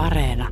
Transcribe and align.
Areena. 0.00 0.48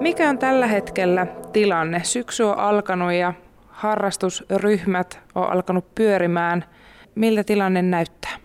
Mikä 0.00 0.30
on 0.30 0.38
tällä 0.38 0.66
hetkellä 0.66 1.26
tilanne? 1.52 2.04
Syksy 2.04 2.42
on 2.42 2.58
alkanut 2.58 3.12
ja 3.12 3.34
harrastusryhmät 3.68 5.20
on 5.34 5.52
alkanut 5.52 5.94
pyörimään. 5.94 6.64
Miltä 7.14 7.44
tilanne 7.44 7.82
näyttää? 7.82 8.36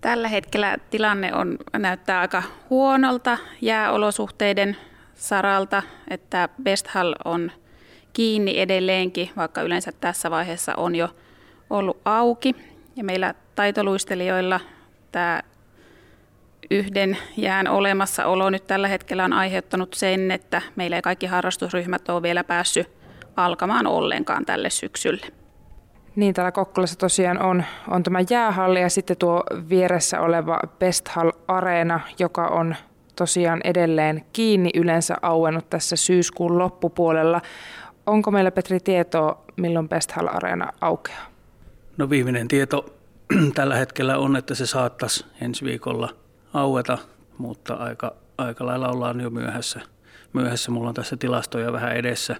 Tällä 0.00 0.28
hetkellä 0.28 0.76
tilanne 0.90 1.34
on, 1.34 1.58
näyttää 1.78 2.20
aika 2.20 2.42
huonolta 2.70 3.38
jääolosuhteiden 3.60 4.76
saralta, 5.14 5.82
että 6.08 6.48
Besthall 6.62 7.14
on 7.24 7.52
kiinni 8.12 8.60
edelleenkin, 8.60 9.30
vaikka 9.36 9.62
yleensä 9.62 9.92
tässä 10.00 10.30
vaiheessa 10.30 10.74
on 10.76 10.94
jo 10.94 11.08
ollut 11.70 12.00
auki. 12.04 12.56
Ja 12.96 13.04
meillä 13.04 13.34
taitoluistelijoilla 13.54 14.60
tämä 15.12 15.42
yhden 16.70 17.18
jään 17.36 17.68
olemassaolo 17.68 18.50
nyt 18.50 18.66
tällä 18.66 18.88
hetkellä 18.88 19.24
on 19.24 19.32
aiheuttanut 19.32 19.94
sen, 19.94 20.30
että 20.30 20.62
meillä 20.76 20.96
ei 20.96 21.02
kaikki 21.02 21.26
harrastusryhmät 21.26 22.08
ole 22.08 22.22
vielä 22.22 22.44
päässyt 22.44 22.90
alkamaan 23.36 23.86
ollenkaan 23.86 24.44
tälle 24.44 24.70
syksylle. 24.70 25.26
Niin, 26.16 26.34
täällä 26.34 26.52
Kokkolassa 26.52 26.98
tosiaan 26.98 27.42
on, 27.42 27.64
on 27.88 28.02
tämä 28.02 28.18
jäähalli 28.30 28.80
ja 28.80 28.90
sitten 28.90 29.16
tuo 29.16 29.44
vieressä 29.68 30.20
oleva 30.20 30.60
Besthall 30.78 31.30
Areena, 31.48 32.00
joka 32.18 32.46
on 32.46 32.76
tosiaan 33.16 33.60
edelleen 33.64 34.24
kiinni 34.32 34.70
yleensä 34.74 35.16
auennut 35.22 35.70
tässä 35.70 35.96
syyskuun 35.96 36.58
loppupuolella. 36.58 37.40
Onko 38.06 38.30
meillä 38.30 38.50
Petri 38.50 38.80
tietoa, 38.80 39.44
milloin 39.56 39.88
Besthall 39.88 40.28
Areena 40.28 40.72
aukeaa? 40.80 41.35
No 41.96 42.10
viimeinen 42.10 42.48
tieto 42.48 42.94
tällä 43.54 43.76
hetkellä 43.76 44.18
on, 44.18 44.36
että 44.36 44.54
se 44.54 44.66
saattaisi 44.66 45.24
ensi 45.40 45.64
viikolla 45.64 46.08
aueta, 46.54 46.98
mutta 47.38 47.74
aika, 47.74 48.14
aika 48.38 48.66
lailla 48.66 48.88
ollaan 48.88 49.20
jo 49.20 49.30
myöhässä. 49.30 49.80
myöhässä. 50.32 50.70
Mulla 50.70 50.88
on 50.88 50.94
tässä 50.94 51.16
tilastoja 51.16 51.72
vähän 51.72 51.96
edessä, 51.96 52.36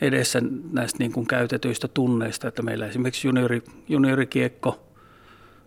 edessä 0.00 0.42
näistä 0.72 0.98
niin 0.98 1.12
kuin 1.12 1.26
käytetyistä 1.26 1.88
tunneista, 1.88 2.48
että 2.48 2.62
meillä 2.62 2.86
esimerkiksi 2.86 3.28
juniori, 3.28 3.62
juniorikiekko 3.88 4.88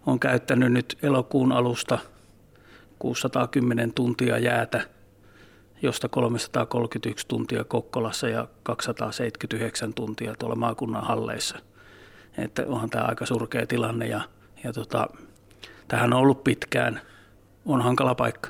on 0.06 0.20
käyttänyt 0.20 0.72
nyt 0.72 0.98
elokuun 1.04 1.52
alusta 1.52 2.00
610 3.00 3.94
tuntia 3.94 4.38
jäätä, 4.38 4.82
josta 5.82 6.10
331 6.10 7.28
tuntia 7.28 7.64
Kokkolassa 7.64 8.28
ja 8.28 8.48
279 8.64 9.94
tuntia 9.94 10.36
tuolla 10.40 10.56
maakunnan 10.56 11.04
halleissa. 11.04 11.60
Että 12.38 12.64
onhan 12.68 12.90
tämä 12.90 13.06
aika 13.06 13.26
surkea 13.26 13.68
tilanne 13.68 14.08
ja, 14.08 14.22
ja 14.64 14.74
tota, 14.74 15.08
tähän 15.88 16.14
on 16.14 16.20
ollut 16.20 16.44
pitkään, 16.44 17.02
on 17.66 17.82
hankala 17.82 18.16
paikka. 18.16 18.50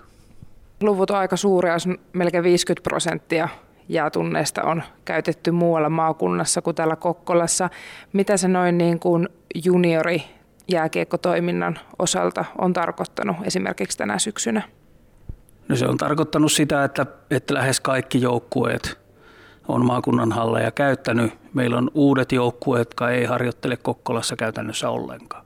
Luvut 0.82 1.10
on 1.10 1.18
aika 1.18 1.38
suuria, 1.38 1.74
jos 1.74 1.88
melkein 2.14 2.44
50 2.44 2.84
prosenttia 2.84 3.50
jäätunneista 3.90 4.64
on 4.64 4.84
käytetty 5.06 5.52
muualla 5.52 5.90
maakunnassa 5.90 6.62
kuin 6.62 6.76
täällä 6.76 6.96
Kokkolassa. 6.96 7.70
Mitä 8.14 8.38
se 8.38 8.48
noin 8.48 8.78
niin 8.78 9.00
kuin 9.00 9.30
juniori 9.66 10.24
jääkiekkotoiminnan 10.68 11.80
osalta 12.00 12.46
on 12.58 12.74
tarkoittanut 12.74 13.36
esimerkiksi 13.44 13.98
tänä 13.98 14.20
syksynä? 14.20 14.62
No 15.68 15.76
se 15.76 15.86
on 15.86 15.98
tarkoittanut 15.98 16.52
sitä, 16.52 16.84
että, 16.84 17.06
että 17.32 17.54
lähes 17.54 17.80
kaikki 17.80 18.22
joukkueet 18.22 19.05
on 19.68 19.86
maakunnan 19.86 20.32
halleja 20.32 20.72
käyttänyt. 20.72 21.34
Meillä 21.54 21.78
on 21.78 21.92
uudet 21.94 22.32
joukkueet, 22.32 22.80
jotka 22.80 23.10
ei 23.10 23.26
harjoittele 23.26 23.78
Kokkolassa 23.78 24.36
käytännössä 24.36 24.90
ollenkaan. 24.90 25.46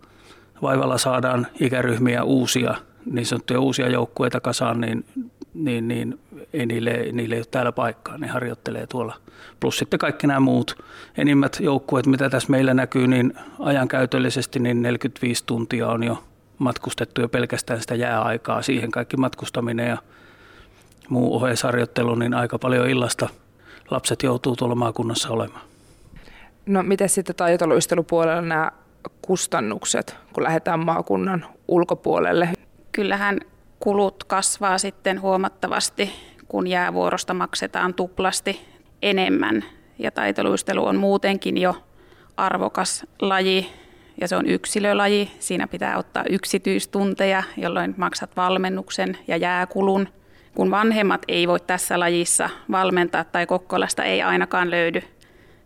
Vaivalla 0.61 0.97
saadaan 0.97 1.47
ikäryhmiä 1.59 2.23
uusia, 2.23 2.75
niin 3.05 3.25
sanottuja 3.25 3.59
uusia 3.59 3.89
joukkueita 3.89 4.39
kasaan, 4.39 4.81
niin, 4.81 5.05
niin, 5.53 5.87
niin 5.87 6.19
ei 6.53 6.65
niille, 6.65 6.91
niille 7.11 7.35
ei 7.35 7.39
ole 7.39 7.45
täällä 7.51 7.71
paikkaa. 7.71 8.17
Ne 8.17 8.27
harjoittelee 8.27 8.87
tuolla. 8.87 9.15
Plus 9.59 9.77
sitten 9.77 9.99
kaikki 9.99 10.27
nämä 10.27 10.39
muut 10.39 10.83
enimmät 11.17 11.57
joukkueet, 11.59 12.07
mitä 12.07 12.29
tässä 12.29 12.51
meillä 12.51 12.73
näkyy, 12.73 13.07
niin 13.07 13.33
ajankäytöllisesti 13.59 14.59
niin 14.59 14.81
45 14.81 15.43
tuntia 15.45 15.87
on 15.87 16.03
jo 16.03 16.23
matkustettu 16.57 17.21
jo 17.21 17.29
pelkästään 17.29 17.81
sitä 17.81 17.95
jääaikaa. 17.95 18.61
Siihen 18.61 18.91
kaikki 18.91 19.17
matkustaminen 19.17 19.87
ja 19.87 19.97
muu 21.09 21.35
oheisharjoittelu, 21.35 22.15
niin 22.15 22.33
aika 22.33 22.59
paljon 22.59 22.89
illasta 22.89 23.29
lapset 23.91 24.23
joutuu 24.23 24.55
tuolla 24.55 24.75
maakunnassa 24.75 25.29
olemaan. 25.29 25.61
No 26.65 26.83
miten 26.83 27.09
sitten 27.09 27.35
taitoluistelupuolella 27.35 28.41
nämä 28.41 28.71
kustannukset, 29.21 30.15
kun 30.33 30.43
lähdetään 30.43 30.79
maakunnan 30.79 31.45
ulkopuolelle? 31.67 32.49
Kyllähän 32.91 33.39
kulut 33.79 34.23
kasvaa 34.23 34.77
sitten 34.77 35.21
huomattavasti, 35.21 36.11
kun 36.47 36.67
jäävuorosta 36.67 37.33
maksetaan 37.33 37.93
tuplasti 37.93 38.61
enemmän. 39.01 39.63
Ja 39.99 40.11
taitoluistelu 40.11 40.85
on 40.85 40.95
muutenkin 40.95 41.57
jo 41.57 41.75
arvokas 42.37 43.05
laji 43.21 43.69
ja 44.21 44.27
se 44.27 44.35
on 44.35 44.45
yksilölaji. 44.45 45.31
Siinä 45.39 45.67
pitää 45.67 45.97
ottaa 45.97 46.23
yksityistunteja, 46.29 47.43
jolloin 47.57 47.93
maksat 47.97 48.37
valmennuksen 48.37 49.17
ja 49.27 49.37
jääkulun. 49.37 50.07
Kun 50.55 50.71
vanhemmat 50.71 51.21
ei 51.27 51.47
voi 51.47 51.59
tässä 51.59 51.99
lajissa 51.99 52.49
valmentaa 52.71 53.23
tai 53.23 53.45
Kokkolasta 53.45 54.03
ei 54.03 54.21
ainakaan 54.21 54.71
löydy 54.71 55.01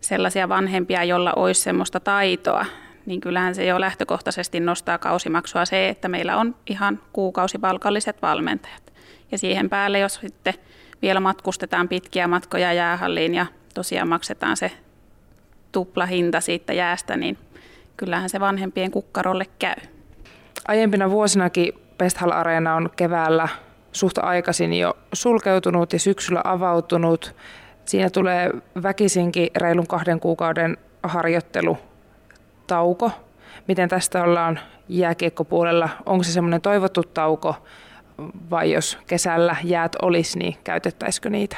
sellaisia 0.01 0.49
vanhempia, 0.49 1.03
jolla 1.03 1.33
olisi 1.35 1.61
semmoista 1.61 1.99
taitoa, 1.99 2.65
niin 3.05 3.21
kyllähän 3.21 3.55
se 3.55 3.65
jo 3.65 3.79
lähtökohtaisesti 3.79 4.59
nostaa 4.59 4.97
kausimaksua 4.97 5.65
se, 5.65 5.89
että 5.89 6.07
meillä 6.07 6.37
on 6.37 6.55
ihan 6.69 6.99
kuukausipalkalliset 7.13 8.21
valmentajat. 8.21 8.93
Ja 9.31 9.37
siihen 9.37 9.69
päälle, 9.69 9.99
jos 9.99 10.13
sitten 10.13 10.53
vielä 11.01 11.19
matkustetaan 11.19 11.87
pitkiä 11.87 12.27
matkoja 12.27 12.73
jäähalliin 12.73 13.35
ja 13.35 13.45
tosiaan 13.73 14.07
maksetaan 14.07 14.57
se 14.57 14.71
tuplahinta 15.71 16.41
siitä 16.41 16.73
jäästä, 16.73 17.17
niin 17.17 17.37
kyllähän 17.97 18.29
se 18.29 18.39
vanhempien 18.39 18.91
kukkarolle 18.91 19.45
käy. 19.59 19.75
Aiempina 20.67 21.09
vuosinakin 21.09 21.73
Pesthal 21.97 22.31
Areena 22.31 22.75
on 22.75 22.89
keväällä 22.95 23.47
suht 23.93 24.17
aikaisin 24.17 24.73
jo 24.73 24.97
sulkeutunut 25.13 25.93
ja 25.93 25.99
syksyllä 25.99 26.41
avautunut. 26.43 27.35
Siinä 27.85 28.09
tulee 28.09 28.51
väkisinkin 28.83 29.49
reilun 29.55 29.87
kahden 29.87 30.19
kuukauden 30.19 30.77
harjoittelutauko. 31.03 33.11
Miten 33.67 33.89
tästä 33.89 34.23
ollaan 34.23 34.59
jääkiekkopuolella? 34.89 35.89
Onko 36.05 36.23
se 36.23 36.31
semmoinen 36.31 36.61
toivottu 36.61 37.03
tauko 37.03 37.55
vai 38.49 38.71
jos 38.71 38.97
kesällä 39.07 39.55
jäät 39.63 39.95
olisi, 40.01 40.39
niin 40.39 40.55
käytettäisikö 40.63 41.29
niitä? 41.29 41.57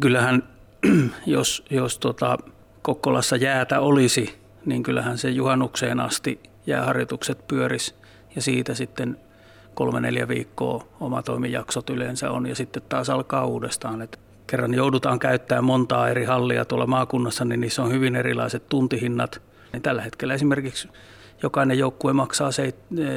Kyllähän 0.00 0.42
jos, 1.26 1.64
jos 1.70 1.98
tota, 1.98 2.38
Kokkolassa 2.82 3.36
jäätä 3.36 3.80
olisi, 3.80 4.38
niin 4.66 4.82
kyllähän 4.82 5.18
se 5.18 5.30
juhannukseen 5.30 6.00
asti 6.00 6.40
jääharjoitukset 6.66 7.48
pyöris 7.48 7.94
ja 8.36 8.42
siitä 8.42 8.74
sitten 8.74 9.16
kolme-neljä 9.74 10.28
viikkoa 10.28 10.84
omatoimijaksot 11.00 11.90
yleensä 11.90 12.30
on 12.30 12.46
ja 12.46 12.54
sitten 12.54 12.82
taas 12.88 13.10
alkaa 13.10 13.46
uudestaan. 13.46 14.02
Et 14.02 14.18
kerran 14.46 14.74
joudutaan 14.74 15.18
käyttämään 15.18 15.64
montaa 15.64 16.08
eri 16.08 16.24
hallia 16.24 16.64
tuolla 16.64 16.86
maakunnassa, 16.86 17.44
niin 17.44 17.60
niissä 17.60 17.82
on 17.82 17.92
hyvin 17.92 18.16
erilaiset 18.16 18.68
tuntihinnat. 18.68 19.42
Niin 19.72 19.82
tällä 19.82 20.02
hetkellä 20.02 20.34
esimerkiksi 20.34 20.88
jokainen 21.42 21.78
joukkue 21.78 22.12
maksaa 22.12 22.50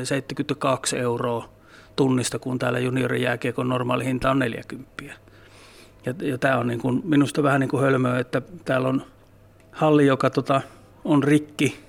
72 0.04 0.98
euroa 0.98 1.50
tunnista, 1.96 2.40
kun 2.40 2.60
täällä 2.60 2.80
juniorijääkiekon 2.80 3.70
normaali 3.70 4.06
hinta 4.06 4.32
on 4.32 4.40
40. 4.40 5.04
Ja, 6.06 6.14
ja 6.22 6.38
tämä 6.38 6.58
on 6.58 6.68
niin 6.68 6.80
kuin, 6.80 7.02
minusta 7.06 7.44
vähän 7.44 7.60
niin 7.60 7.70
kuin 7.70 7.84
hölmöä, 7.84 8.20
että 8.20 8.42
täällä 8.66 8.88
on 8.88 9.04
halli, 9.72 10.06
joka 10.06 10.30
tota, 10.30 10.62
on 11.06 11.24
rikki, 11.24 11.80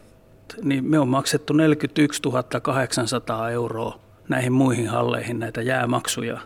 niin 0.62 0.84
me 0.84 0.98
on 0.98 1.09
maksettu 1.09 1.53
41 1.53 2.22
800 2.63 3.51
euroa 3.51 4.08
näihin 4.28 4.53
muihin 4.53 4.89
halleihin 4.89 5.39
näitä 5.39 5.63
jäämaksuja. 5.63 6.39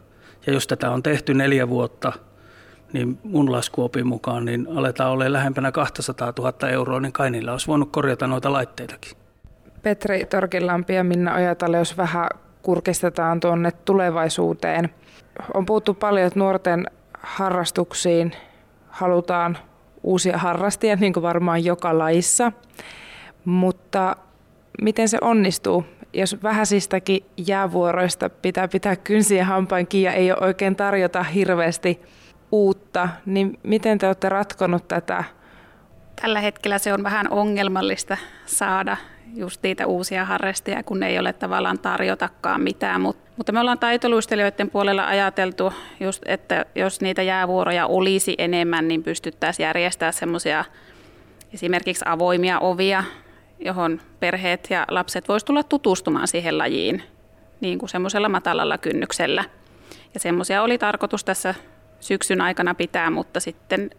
Ja 0.46 0.52
jos 0.52 0.66
tätä 0.66 0.90
on 0.90 1.02
tehty 1.02 1.34
neljä 1.34 1.68
vuotta, 1.68 2.12
niin 2.92 3.18
mun 3.24 3.52
laskuopin 3.52 4.06
mukaan 4.06 4.44
niin 4.44 4.66
aletaan 4.76 5.10
olla 5.10 5.32
lähempänä 5.32 5.72
200 5.72 6.32
000 6.38 6.68
euroa, 6.68 7.00
niin 7.00 7.12
kai 7.12 7.30
niillä 7.30 7.52
olisi 7.52 7.66
voinut 7.66 7.92
korjata 7.92 8.26
noita 8.26 8.52
laitteitakin. 8.52 9.16
Petri 9.82 10.24
Torkilampi 10.24 10.94
ja 10.94 11.04
Minna 11.04 11.34
Ojatale, 11.34 11.78
jos 11.78 11.96
vähän 11.96 12.28
kurkistetaan 12.62 13.40
tuonne 13.40 13.70
tulevaisuuteen. 13.70 14.90
On 15.54 15.66
puhuttu 15.66 15.94
paljon, 15.94 16.26
että 16.26 16.38
nuorten 16.38 16.86
harrastuksiin 17.22 18.32
halutaan 18.88 19.58
uusia 20.02 20.38
harrastajia, 20.38 20.96
niin 20.96 21.12
kuin 21.12 21.22
varmaan 21.22 21.64
joka 21.64 21.98
laissa. 21.98 22.52
Mutta 23.44 24.16
miten 24.82 25.08
se 25.08 25.18
onnistuu, 25.20 25.84
jos 26.12 26.42
vähäisistäkin 26.42 27.24
jäävuoroista 27.36 28.30
pitää 28.30 28.68
pitää 28.68 28.96
kynsiä 28.96 29.44
hampainkin 29.44 30.02
ja 30.02 30.12
ei 30.12 30.32
ole 30.32 30.40
oikein 30.40 30.76
tarjota 30.76 31.22
hirveästi 31.22 32.02
uutta, 32.52 33.08
niin 33.26 33.58
miten 33.62 33.98
te 33.98 34.06
olette 34.06 34.28
ratkonut 34.28 34.88
tätä? 34.88 35.24
Tällä 36.22 36.40
hetkellä 36.40 36.78
se 36.78 36.92
on 36.92 37.02
vähän 37.02 37.30
ongelmallista 37.30 38.16
saada 38.46 38.96
just 39.34 39.62
niitä 39.62 39.86
uusia 39.86 40.24
harrastajia, 40.24 40.82
kun 40.82 41.02
ei 41.02 41.18
ole 41.18 41.32
tavallaan 41.32 41.78
tarjotakaan 41.78 42.62
mitään. 42.62 43.00
Mut, 43.00 43.16
mutta 43.36 43.52
me 43.52 43.60
ollaan 43.60 43.78
taitoluistelijoiden 43.78 44.70
puolella 44.70 45.06
ajateltu, 45.06 45.72
just, 46.00 46.22
että 46.26 46.66
jos 46.74 47.00
niitä 47.00 47.22
jäävuoroja 47.22 47.86
olisi 47.86 48.34
enemmän, 48.38 48.88
niin 48.88 49.02
pystyttäisiin 49.02 49.64
järjestämään 49.64 50.12
semmoisia 50.12 50.64
esimerkiksi 51.54 52.04
avoimia 52.08 52.58
ovia, 52.58 53.04
johon 53.64 54.00
perheet 54.20 54.68
ja 54.70 54.84
lapset 54.88 55.28
voisivat 55.28 55.46
tulla 55.46 55.62
tutustumaan 55.62 56.28
siihen 56.28 56.58
lajiin 56.58 57.02
niin 57.60 57.78
kuin 57.78 57.88
semmoisella 57.88 58.28
matalalla 58.28 58.78
kynnyksellä. 58.78 59.44
Ja 60.14 60.20
semmoisia 60.20 60.62
oli 60.62 60.78
tarkoitus 60.78 61.24
tässä 61.24 61.54
syksyn 62.00 62.40
aikana 62.40 62.74
pitää, 62.74 63.10
mutta 63.10 63.40
sitten 63.40 63.90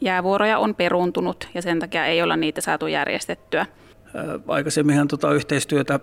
jäävuoroja 0.00 0.58
on 0.58 0.74
peruuntunut 0.74 1.48
ja 1.54 1.62
sen 1.62 1.78
takia 1.78 2.06
ei 2.06 2.22
olla 2.22 2.36
niitä 2.36 2.60
saatu 2.60 2.86
järjestettyä. 2.86 3.66
Aikaisemminhan 4.48 5.08
tuota 5.08 5.32
yhteistyötä 5.32 6.00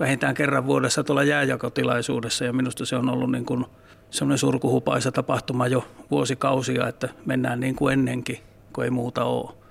vähintään 0.00 0.34
kerran 0.34 0.66
vuodessa 0.66 1.04
tuolla 1.04 1.22
jääjakotilaisuudessa 1.22 2.44
ja 2.44 2.52
minusta 2.52 2.86
se 2.86 2.96
on 2.96 3.08
ollut 3.08 3.32
niin 3.32 3.44
kuin 3.44 3.64
semmoinen 4.10 4.38
surkuhupaisa 4.38 5.12
tapahtuma 5.12 5.66
jo 5.66 5.88
vuosikausia, 6.10 6.88
että 6.88 7.08
mennään 7.24 7.60
niin 7.60 7.74
kuin 7.74 7.92
ennenkin, 7.92 8.38
kun 8.72 8.84
ei 8.84 8.90
muuta 8.90 9.24
ole. 9.24 9.65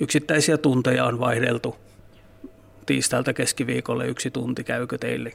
Yksittäisiä 0.00 0.58
tunteja 0.58 1.04
on 1.04 1.20
vaihdeltu 1.20 1.76
tiistailta 2.86 3.32
keskiviikolle 3.32 4.06
yksi 4.06 4.30
tunti, 4.30 4.64
käykö 4.64 4.98
teille? 4.98 5.32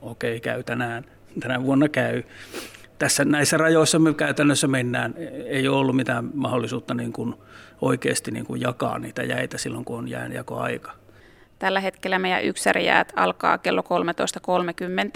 Okei, 0.00 0.40
käy 0.40 0.62
tänään. 0.62 1.04
Tänä 1.40 1.62
vuonna 1.62 1.88
käy. 1.88 2.22
Tässä 2.98 3.24
näissä 3.24 3.56
rajoissa 3.56 3.98
me 3.98 4.14
käytännössä 4.14 4.66
mennään. 4.66 5.14
Ei 5.46 5.68
ole 5.68 5.76
ollut 5.76 5.96
mitään 5.96 6.30
mahdollisuutta 6.34 6.94
niin 6.94 7.12
kuin 7.12 7.34
oikeasti 7.80 8.30
niin 8.30 8.46
kuin 8.46 8.60
jakaa 8.60 8.98
niitä 8.98 9.22
jäitä 9.22 9.58
silloin, 9.58 9.84
kun 9.84 9.98
on 9.98 10.08
jäänjakoaika. 10.08 10.92
Tällä 11.58 11.80
hetkellä 11.80 12.18
meidän 12.18 12.44
yksärijäät 12.44 13.12
alkaa 13.16 13.58
kello 13.58 13.82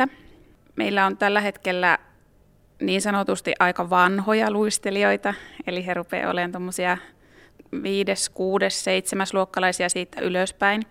13.30. 0.06 0.12
Meillä 0.76 1.06
on 1.06 1.16
tällä 1.16 1.40
hetkellä 1.40 1.98
niin 2.80 3.02
sanotusti 3.02 3.52
aika 3.58 3.90
vanhoja 3.90 4.50
luistelijoita, 4.50 5.34
eli 5.66 5.86
he 5.86 5.94
rupeavat 5.94 6.32
olemaan 6.32 6.52
tuommoisia 6.52 6.98
viides, 7.82 8.28
kuudes, 8.28 8.84
seitsemäs 8.84 9.34
luokkalaisia 9.34 9.88
siitä 9.88 10.20
ylöspäin. 10.20 10.82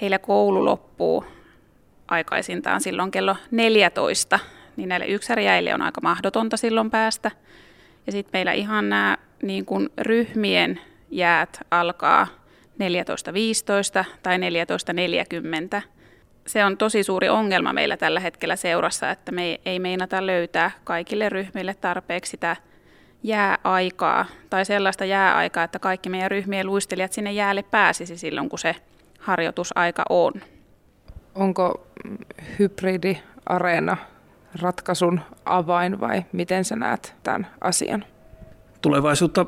Heillä 0.00 0.18
koulu 0.18 0.64
loppuu 0.64 1.24
aikaisintaan 2.08 2.80
silloin 2.80 3.10
kello 3.10 3.36
14, 3.50 4.38
niin 4.76 4.88
näille 4.88 5.06
yksärijäille 5.06 5.74
on 5.74 5.82
aika 5.82 6.00
mahdotonta 6.00 6.56
silloin 6.56 6.90
päästä. 6.90 7.30
Ja 8.06 8.12
sitten 8.12 8.38
meillä 8.38 8.52
ihan 8.52 8.88
nämä 8.88 9.18
niin 9.42 9.64
kuin 9.64 9.88
ryhmien 9.98 10.80
jäät 11.10 11.60
alkaa 11.70 12.26
14.15 14.02 14.04
tai 14.22 14.38
14.40. 15.76 15.82
Se 16.46 16.64
on 16.64 16.76
tosi 16.76 17.02
suuri 17.02 17.28
ongelma 17.28 17.72
meillä 17.72 17.96
tällä 17.96 18.20
hetkellä 18.20 18.56
seurassa, 18.56 19.10
että 19.10 19.32
me 19.32 19.60
ei 19.64 19.78
meinata 19.78 20.26
löytää 20.26 20.70
kaikille 20.84 21.28
ryhmille 21.28 21.74
tarpeeksi 21.74 22.30
sitä 22.30 22.56
jääaikaa 23.22 24.26
tai 24.50 24.64
sellaista 24.64 25.04
jääaikaa, 25.04 25.64
että 25.64 25.78
kaikki 25.78 26.08
meidän 26.08 26.30
ryhmien 26.30 26.66
luistelijat 26.66 27.12
sinne 27.12 27.32
jäälle 27.32 27.62
pääsisi 27.62 28.16
silloin, 28.18 28.48
kun 28.48 28.58
se 28.58 28.76
harjoitusaika 29.18 30.04
on. 30.08 30.32
Onko 31.34 31.86
hybridiareena 32.58 33.96
ratkaisun 34.62 35.20
avain 35.44 36.00
vai 36.00 36.24
miten 36.32 36.64
sä 36.64 36.76
näet 36.76 37.14
tämän 37.22 37.46
asian? 37.60 38.04
Tulevaisuutta 38.80 39.46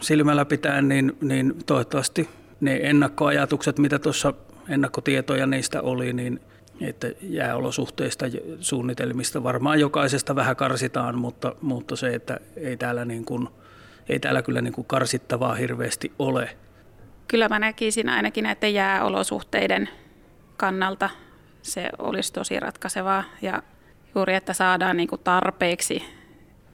silmällä 0.00 0.44
pitäen, 0.44 0.88
niin, 0.88 1.16
niin 1.20 1.54
toivottavasti 1.66 2.28
ne 2.60 2.80
ennakkoajatukset, 2.82 3.78
mitä 3.78 3.98
tuossa 3.98 4.34
ennakkotietoja 4.68 5.46
niistä 5.46 5.82
oli, 5.82 6.12
niin 6.12 6.40
että 6.80 7.06
jääolosuhteista 7.22 8.26
suunnitelmista 8.60 9.42
varmaan 9.42 9.80
jokaisesta 9.80 10.36
vähän 10.36 10.56
karsitaan, 10.56 11.18
mutta, 11.18 11.54
mutta 11.60 11.96
se, 11.96 12.14
että 12.14 12.40
ei 12.56 12.76
täällä, 12.76 13.04
niin 13.04 13.24
kuin, 13.24 13.48
ei 14.08 14.20
täällä 14.20 14.42
kyllä 14.42 14.60
niin 14.60 14.72
kuin 14.72 14.86
karsittavaa 14.86 15.54
hirveästi 15.54 16.12
ole. 16.18 16.56
Kyllä 17.28 17.48
mä 17.48 17.58
näkisin 17.58 18.08
ainakin 18.08 18.44
näiden 18.44 18.74
jääolosuhteiden 18.74 19.88
kannalta 20.56 21.10
se 21.62 21.90
olisi 21.98 22.32
tosi 22.32 22.60
ratkaisevaa 22.60 23.24
ja 23.42 23.62
juuri, 24.14 24.34
että 24.34 24.52
saadaan 24.52 24.96
niin 24.96 25.08
kuin 25.08 25.20
tarpeeksi 25.24 26.02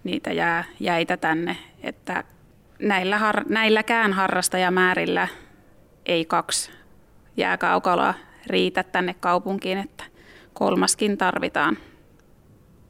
niitä 0.05 0.32
jää, 0.32 0.64
jäitä 0.81 1.17
tänne, 1.17 1.56
että 1.82 2.25
näillä 2.79 3.19
har, 3.19 3.44
näilläkään 3.49 4.12
harrastajamäärillä 4.12 5.29
ei 6.06 6.25
kaksi 6.25 6.70
jääkaukaloa 7.37 8.14
riitä 8.46 8.82
tänne 8.82 9.14
kaupunkiin, 9.14 9.78
että 9.78 10.04
kolmaskin 10.52 11.19
tarvitaan. 11.19 11.78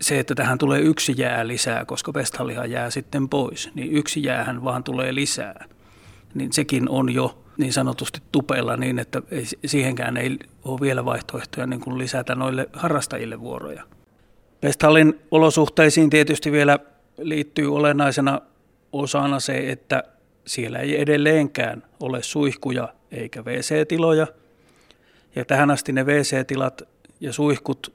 Se, 0.00 0.18
että 0.18 0.34
tähän 0.34 0.58
tulee 0.58 0.80
yksi 0.80 1.14
jää 1.16 1.46
lisää, 1.46 1.84
koska 1.84 2.12
Westhallihan 2.12 2.70
jää 2.70 2.90
sitten 2.90 3.28
pois, 3.28 3.70
niin 3.74 3.92
yksi 3.92 4.22
jäähän 4.22 4.64
vaan 4.64 4.84
tulee 4.84 5.14
lisää. 5.14 5.64
Niin 6.34 6.52
sekin 6.52 6.88
on 6.88 7.14
jo 7.14 7.38
niin 7.56 7.72
sanotusti 7.72 8.20
tupella 8.32 8.76
niin, 8.76 8.98
että 8.98 9.22
ei, 9.30 9.44
siihenkään 9.66 10.16
ei 10.16 10.38
ole 10.64 10.80
vielä 10.80 11.04
vaihtoehtoja 11.04 11.66
niin 11.66 11.80
kuin 11.80 11.98
lisätä 11.98 12.34
noille 12.34 12.68
harrastajille 12.72 13.40
vuoroja. 13.40 13.82
Westhallin 14.64 15.20
olosuhteisiin 15.30 16.10
tietysti 16.10 16.52
vielä 16.52 16.78
liittyy 17.18 17.76
olennaisena 17.76 18.40
osana 18.92 19.40
se, 19.40 19.70
että 19.70 20.02
siellä 20.46 20.78
ei 20.78 21.00
edelleenkään 21.00 21.82
ole 22.00 22.22
suihkuja 22.22 22.88
eikä 23.10 23.42
WC-tiloja. 23.42 24.26
Ja 25.36 25.44
tähän 25.44 25.70
asti 25.70 25.92
ne 25.92 26.04
WC-tilat 26.04 26.82
ja 27.20 27.32
suihkut, 27.32 27.92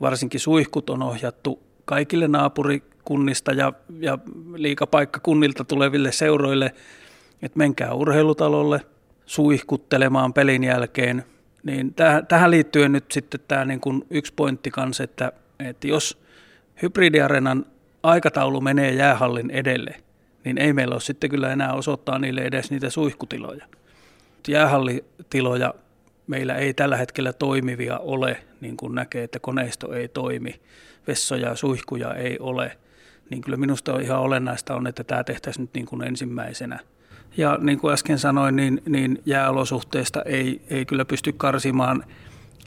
varsinkin 0.00 0.40
suihkut 0.40 0.90
on 0.90 1.02
ohjattu 1.02 1.62
kaikille 1.84 2.28
naapurikunnista 2.28 3.52
ja, 3.52 3.72
ja 4.00 4.18
liikapaikkakunnilta 4.54 5.64
tuleville 5.64 6.12
seuroille, 6.12 6.74
että 7.42 7.58
menkää 7.58 7.94
urheilutalolle 7.94 8.80
suihkuttelemaan 9.26 10.32
pelin 10.32 10.64
jälkeen. 10.64 11.24
Niin 11.62 11.94
täh, 11.94 12.22
tähän 12.28 12.50
liittyen 12.50 12.92
nyt 12.92 13.12
sitten 13.12 13.40
tämä 13.48 13.64
niin 13.64 13.80
kuin 13.80 14.06
yksi 14.10 14.32
pointti 14.36 14.70
kanssa, 14.70 15.04
että, 15.04 15.32
että 15.58 15.88
jos 15.88 16.18
hybridiarenan 16.82 17.66
aikataulu 18.02 18.60
menee 18.60 18.92
jäähallin 18.92 19.50
edelle– 19.50 19.94
niin 20.44 20.58
ei 20.58 20.72
meillä 20.72 20.94
ole 20.94 21.00
sitten 21.00 21.30
kyllä 21.30 21.52
enää 21.52 21.72
osoittaa 21.72 22.18
niille 22.18 22.40
edes 22.40 22.70
niitä 22.70 22.90
suihkutiloja. 22.90 23.66
Jäähallitiloja 24.48 25.74
meillä 26.30 26.54
ei 26.54 26.74
tällä 26.74 26.96
hetkellä 26.96 27.32
toimivia 27.32 27.98
ole, 27.98 28.42
niin 28.60 28.76
kuin 28.76 28.94
näkee, 28.94 29.24
että 29.24 29.38
koneisto 29.38 29.92
ei 29.92 30.08
toimi, 30.08 30.60
vessoja 31.06 31.48
ja 31.48 31.56
suihkuja 31.56 32.14
ei 32.14 32.38
ole, 32.40 32.78
niin 33.30 33.42
kyllä 33.42 33.56
minusta 33.56 33.94
on 33.94 34.00
ihan 34.00 34.20
olennaista 34.20 34.74
on, 34.74 34.86
että 34.86 35.04
tämä 35.04 35.24
tehtäisiin 35.24 35.62
nyt 35.62 35.74
niin 35.74 35.86
kuin 35.86 36.02
ensimmäisenä. 36.02 36.78
Ja 37.36 37.58
niin 37.60 37.78
kuin 37.78 37.92
äsken 37.92 38.18
sanoin, 38.18 38.56
niin, 38.56 38.82
niin 38.88 39.22
jääolosuhteista 39.26 40.22
ei, 40.22 40.62
ei 40.70 40.84
kyllä 40.84 41.04
pysty 41.04 41.32
karsimaan, 41.32 42.04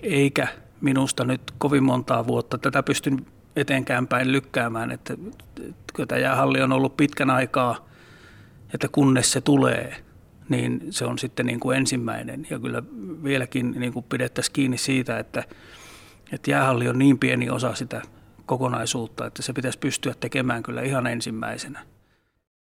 eikä 0.01 0.47
minusta 0.81 1.25
nyt 1.25 1.41
kovin 1.57 1.83
montaa 1.83 2.27
vuotta 2.27 2.57
tätä 2.57 2.83
pystyn 2.83 3.25
etenkään 3.55 4.07
päin 4.07 4.31
lykkäämään, 4.31 4.91
että, 4.91 5.13
että 5.63 6.05
tämä 6.07 6.21
jäähalli 6.21 6.61
on 6.61 6.71
ollut 6.71 6.97
pitkän 6.97 7.29
aikaa, 7.29 7.89
että 8.73 8.87
kunnes 8.91 9.31
se 9.31 9.41
tulee, 9.41 9.95
niin 10.49 10.81
se 10.89 11.05
on 11.05 11.19
sitten 11.19 11.45
niin 11.45 11.59
kuin 11.59 11.77
ensimmäinen. 11.77 12.47
Ja 12.49 12.59
kyllä 12.59 12.83
vieläkin 13.23 13.71
niin 13.71 13.93
kuin 13.93 14.05
pidettäisiin 14.09 14.53
kiinni 14.53 14.77
siitä, 14.77 15.19
että, 15.19 15.43
että 16.31 16.51
jäähalli 16.51 16.87
on 16.87 16.99
niin 16.99 17.19
pieni 17.19 17.49
osa 17.49 17.75
sitä 17.75 18.01
kokonaisuutta, 18.45 19.25
että 19.25 19.41
se 19.41 19.53
pitäisi 19.53 19.79
pystyä 19.79 20.13
tekemään 20.19 20.63
kyllä 20.63 20.81
ihan 20.81 21.07
ensimmäisenä. 21.07 21.92